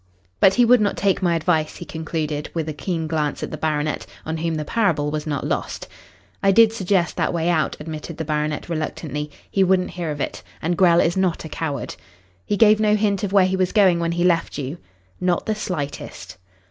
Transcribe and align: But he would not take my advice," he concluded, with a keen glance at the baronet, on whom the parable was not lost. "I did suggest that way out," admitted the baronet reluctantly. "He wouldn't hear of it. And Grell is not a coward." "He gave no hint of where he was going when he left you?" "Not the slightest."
But 0.39 0.55
he 0.55 0.65
would 0.65 0.81
not 0.81 0.97
take 0.97 1.21
my 1.21 1.35
advice," 1.35 1.75
he 1.75 1.85
concluded, 1.85 2.49
with 2.55 2.67
a 2.67 2.73
keen 2.73 3.05
glance 3.05 3.43
at 3.43 3.51
the 3.51 3.55
baronet, 3.57 4.07
on 4.25 4.37
whom 4.37 4.55
the 4.55 4.65
parable 4.65 5.11
was 5.11 5.27
not 5.27 5.45
lost. 5.45 5.87
"I 6.41 6.51
did 6.51 6.73
suggest 6.73 7.15
that 7.17 7.31
way 7.35 7.49
out," 7.51 7.77
admitted 7.79 8.17
the 8.17 8.25
baronet 8.25 8.67
reluctantly. 8.67 9.29
"He 9.51 9.63
wouldn't 9.63 9.91
hear 9.91 10.09
of 10.09 10.19
it. 10.19 10.41
And 10.59 10.75
Grell 10.75 11.01
is 11.01 11.15
not 11.15 11.45
a 11.45 11.49
coward." 11.49 11.93
"He 12.47 12.57
gave 12.57 12.79
no 12.79 12.95
hint 12.95 13.23
of 13.23 13.31
where 13.31 13.45
he 13.45 13.55
was 13.55 13.71
going 13.71 13.99
when 13.99 14.13
he 14.13 14.23
left 14.23 14.57
you?" 14.57 14.79
"Not 15.19 15.45
the 15.45 15.53
slightest." 15.53 16.37